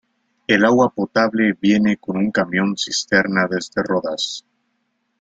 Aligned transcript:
El 0.47 0.65
agua 0.65 0.89
potable 0.89 1.55
viene 1.61 1.97
con 1.97 2.17
un 2.17 2.31
camión 2.31 2.75
cisterna 2.75 3.45
desde 3.47 3.83
Rodas. 3.83 4.43